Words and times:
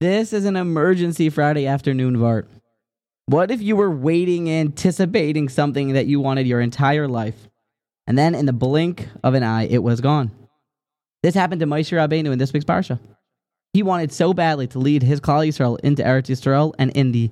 This 0.00 0.32
is 0.32 0.46
an 0.46 0.56
emergency 0.56 1.28
Friday 1.28 1.66
afternoon, 1.66 2.16
vort. 2.16 2.48
What 3.26 3.50
if 3.50 3.60
you 3.60 3.76
were 3.76 3.90
waiting, 3.90 4.50
anticipating 4.50 5.50
something 5.50 5.92
that 5.92 6.06
you 6.06 6.20
wanted 6.20 6.46
your 6.46 6.62
entire 6.62 7.06
life, 7.06 7.50
and 8.06 8.16
then 8.16 8.34
in 8.34 8.46
the 8.46 8.54
blink 8.54 9.08
of 9.22 9.34
an 9.34 9.42
eye, 9.42 9.66
it 9.66 9.82
was 9.82 10.00
gone? 10.00 10.30
This 11.22 11.34
happened 11.34 11.60
to 11.60 11.66
Moshe 11.66 11.92
Rabbeinu 11.92 12.32
in 12.32 12.38
this 12.38 12.50
week's 12.50 12.64
parsha. 12.64 12.98
He 13.74 13.82
wanted 13.82 14.10
so 14.10 14.32
badly 14.32 14.66
to 14.68 14.78
lead 14.78 15.02
his 15.02 15.20
Klal 15.20 15.46
Yisrael 15.46 15.78
into 15.80 16.02
Eretz 16.02 16.30
Yisrael, 16.30 16.72
and 16.78 16.90
in 16.92 17.12
the 17.12 17.30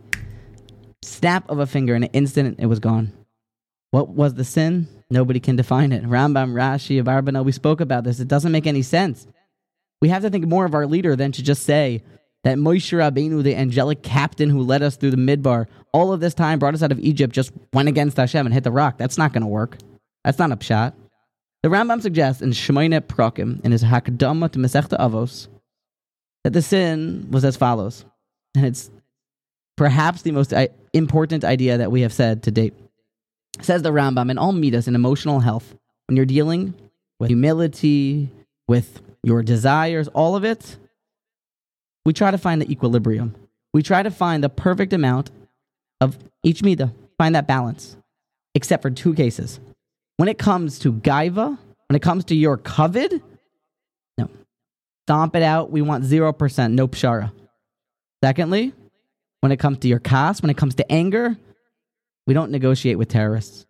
snap 1.02 1.48
of 1.48 1.60
a 1.60 1.66
finger, 1.66 1.94
in 1.94 2.02
an 2.02 2.10
instant, 2.12 2.60
it 2.60 2.66
was 2.66 2.80
gone. 2.80 3.14
What 3.92 4.10
was 4.10 4.34
the 4.34 4.44
sin? 4.44 4.88
Nobody 5.08 5.40
can 5.40 5.56
define 5.56 5.90
it. 5.90 6.04
Rambam, 6.04 6.52
Rashi, 6.52 7.02
Abarbanel, 7.02 7.46
we 7.46 7.52
spoke 7.52 7.80
about 7.80 8.04
this. 8.04 8.20
It 8.20 8.28
doesn't 8.28 8.52
make 8.52 8.66
any 8.66 8.82
sense. 8.82 9.26
We 10.02 10.10
have 10.10 10.20
to 10.20 10.28
think 10.28 10.46
more 10.46 10.66
of 10.66 10.74
our 10.74 10.86
leader 10.86 11.16
than 11.16 11.32
to 11.32 11.42
just 11.42 11.62
say 11.62 12.02
that 12.48 12.56
Moshe 12.56 12.96
Rabbeinu, 12.96 13.42
the 13.42 13.54
angelic 13.54 14.02
captain 14.02 14.48
who 14.48 14.62
led 14.62 14.80
us 14.80 14.96
through 14.96 15.10
the 15.10 15.18
midbar, 15.18 15.66
all 15.92 16.14
of 16.14 16.20
this 16.20 16.32
time 16.32 16.58
brought 16.58 16.72
us 16.72 16.82
out 16.82 16.90
of 16.90 16.98
Egypt, 16.98 17.34
just 17.34 17.52
went 17.74 17.90
against 17.90 18.16
Hashem 18.16 18.46
and 18.46 18.54
hit 18.54 18.64
the 18.64 18.70
rock. 18.70 18.96
That's 18.96 19.18
not 19.18 19.34
going 19.34 19.42
to 19.42 19.46
work. 19.48 19.76
That's 20.24 20.38
not 20.38 20.50
a 20.50 20.56
pshat. 20.56 20.94
The 21.62 21.68
Rambam 21.68 22.00
suggests 22.00 22.40
in 22.40 22.52
Shmoyne 22.52 22.98
Prakim, 23.02 23.62
in 23.66 23.72
his 23.72 23.84
Hakdama 23.84 24.50
to 24.52 24.58
Masechta 24.58 24.98
Avos, 24.98 25.48
that 26.42 26.54
the 26.54 26.62
sin 26.62 27.28
was 27.30 27.44
as 27.44 27.58
follows. 27.58 28.06
And 28.54 28.64
it's 28.64 28.90
perhaps 29.76 30.22
the 30.22 30.32
most 30.32 30.54
uh, 30.54 30.68
important 30.94 31.44
idea 31.44 31.76
that 31.76 31.92
we 31.92 32.00
have 32.00 32.14
said 32.14 32.44
to 32.44 32.50
date. 32.50 32.72
Says 33.60 33.82
the 33.82 33.92
Rambam, 33.92 34.30
in 34.30 34.38
all 34.38 34.52
midas 34.52 34.88
in 34.88 34.94
emotional 34.94 35.40
health, 35.40 35.74
when 36.06 36.16
you're 36.16 36.24
dealing 36.24 36.72
with 37.20 37.28
humility, 37.28 38.30
with 38.66 39.02
your 39.22 39.42
desires, 39.42 40.08
all 40.08 40.34
of 40.34 40.44
it, 40.44 40.78
we 42.08 42.14
try 42.14 42.30
to 42.30 42.38
find 42.38 42.62
the 42.62 42.72
equilibrium. 42.72 43.34
We 43.74 43.82
try 43.82 44.02
to 44.02 44.10
find 44.10 44.42
the 44.42 44.48
perfect 44.48 44.94
amount 44.94 45.30
of 46.00 46.16
each 46.42 46.62
midah, 46.62 46.90
find 47.18 47.34
that 47.34 47.46
balance, 47.46 47.98
except 48.54 48.80
for 48.80 48.88
two 48.88 49.12
cases. 49.12 49.60
When 50.16 50.26
it 50.26 50.38
comes 50.38 50.78
to 50.78 50.92
gaiva, 50.94 51.58
when 51.88 51.96
it 51.96 52.00
comes 52.00 52.24
to 52.24 52.34
your 52.34 52.56
covet, 52.56 53.12
no. 54.16 54.30
Stomp 55.04 55.36
it 55.36 55.42
out. 55.42 55.70
We 55.70 55.82
want 55.82 56.04
0%, 56.04 56.72
no 56.72 56.88
pshara. 56.88 57.30
Secondly, 58.24 58.72
when 59.42 59.52
it 59.52 59.58
comes 59.58 59.76
to 59.80 59.88
your 59.88 59.98
kas, 59.98 60.40
when 60.40 60.48
it 60.48 60.56
comes 60.56 60.76
to 60.76 60.90
anger, 60.90 61.36
we 62.26 62.32
don't 62.32 62.50
negotiate 62.50 62.96
with 62.96 63.08
terrorists. 63.08 63.66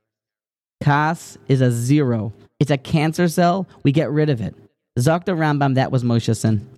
Kas 0.80 1.38
is 1.48 1.60
a 1.60 1.72
zero. 1.72 2.32
It's 2.60 2.70
a 2.70 2.78
cancer 2.78 3.26
cell. 3.26 3.66
We 3.82 3.90
get 3.90 4.12
rid 4.12 4.30
of 4.30 4.40
it. 4.40 4.54
Zakta 4.96 5.36
Rambam, 5.36 5.74
that 5.74 5.90
was 5.90 6.04
Moshe's 6.04 6.38
sin. 6.38 6.77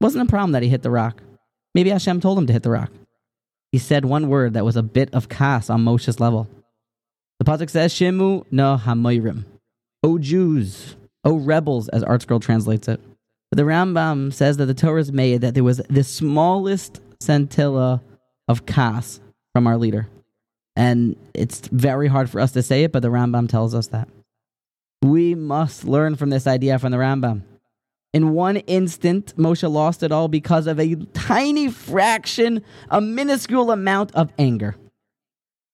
Wasn't 0.00 0.26
a 0.26 0.30
problem 0.30 0.52
that 0.52 0.62
he 0.62 0.68
hit 0.68 0.82
the 0.82 0.90
rock. 0.90 1.22
Maybe 1.74 1.90
Hashem 1.90 2.20
told 2.20 2.38
him 2.38 2.46
to 2.46 2.52
hit 2.52 2.62
the 2.62 2.70
rock. 2.70 2.90
He 3.70 3.78
said 3.78 4.04
one 4.04 4.28
word 4.28 4.54
that 4.54 4.64
was 4.64 4.76
a 4.76 4.82
bit 4.82 5.12
of 5.14 5.28
kas 5.28 5.70
on 5.70 5.84
Moshe's 5.84 6.18
level. 6.18 6.48
The 7.38 7.44
pasuk 7.44 7.70
says, 7.70 7.92
"Shemu 7.92 8.44
no 8.50 8.76
hamoirim." 8.76 9.44
O 10.02 10.18
Jews, 10.18 10.96
O 11.24 11.36
rebels, 11.36 11.88
as 11.88 12.02
ArtScroll 12.02 12.40
translates 12.40 12.88
it. 12.88 13.00
But 13.50 13.56
the 13.56 13.64
Rambam 13.64 14.32
says 14.32 14.56
that 14.56 14.66
the 14.66 14.74
Torah 14.74 15.00
is 15.00 15.12
made 15.12 15.40
that 15.42 15.54
there 15.54 15.64
was 15.64 15.78
the 15.88 16.04
smallest 16.04 17.00
scintilla 17.20 18.02
of 18.48 18.66
kas 18.66 19.20
from 19.52 19.66
our 19.66 19.76
leader. 19.76 20.08
And 20.76 21.16
it's 21.34 21.66
very 21.68 22.08
hard 22.08 22.30
for 22.30 22.40
us 22.40 22.52
to 22.52 22.62
say 22.62 22.84
it, 22.84 22.92
but 22.92 23.02
the 23.02 23.08
Rambam 23.08 23.48
tells 23.48 23.74
us 23.74 23.88
that. 23.88 24.08
We 25.02 25.34
must 25.34 25.84
learn 25.84 26.16
from 26.16 26.30
this 26.30 26.46
idea 26.46 26.78
from 26.78 26.92
the 26.92 26.98
Rambam. 26.98 27.42
In 28.12 28.32
one 28.32 28.56
instant, 28.56 29.34
Moshe 29.36 29.70
lost 29.70 30.02
it 30.02 30.10
all 30.10 30.26
because 30.26 30.66
of 30.66 30.80
a 30.80 30.96
tiny 31.14 31.70
fraction, 31.70 32.62
a 32.88 33.00
minuscule 33.00 33.70
amount 33.70 34.12
of 34.14 34.32
anger. 34.36 34.74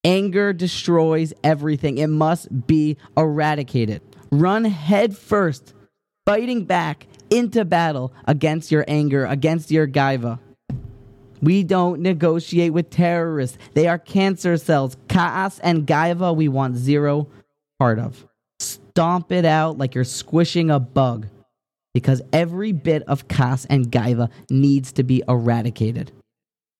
Anger 0.04 0.52
destroys 0.52 1.32
everything. 1.42 1.96
It 1.96 2.08
must 2.08 2.66
be 2.66 2.98
eradicated. 3.16 4.02
Run 4.30 4.64
head 4.64 5.16
first, 5.16 5.72
fighting 6.26 6.64
back 6.64 7.06
into 7.30 7.64
battle 7.64 8.12
against 8.26 8.70
your 8.70 8.84
anger, 8.86 9.24
against 9.24 9.70
your 9.70 9.88
gaiva. 9.88 10.38
We 11.40 11.64
don't 11.64 12.00
negotiate 12.02 12.72
with 12.72 12.90
terrorists. 12.90 13.56
They 13.74 13.88
are 13.88 13.98
cancer 13.98 14.56
cells. 14.58 14.96
Kaas 15.08 15.58
and 15.60 15.86
Gaiva, 15.86 16.34
we 16.34 16.48
want 16.48 16.76
zero 16.76 17.28
part 17.78 17.98
of. 17.98 18.26
Stomp 18.58 19.32
it 19.32 19.44
out 19.44 19.78
like 19.78 19.94
you're 19.94 20.04
squishing 20.04 20.70
a 20.70 20.80
bug 20.80 21.28
because 21.96 22.20
every 22.30 22.72
bit 22.72 23.02
of 23.04 23.26
Kaas 23.26 23.64
and 23.70 23.90
Gaiva 23.90 24.28
needs 24.50 24.92
to 24.92 25.02
be 25.02 25.22
eradicated. 25.26 26.12